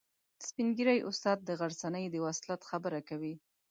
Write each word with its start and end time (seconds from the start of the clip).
سپین 0.47 0.67
ږیری 0.77 0.99
استاد 1.09 1.37
د 1.43 1.49
غرڅنۍ 1.59 2.05
د 2.11 2.15
وصلت 2.25 2.61
خبره 2.69 2.99
کوي. 3.09 3.33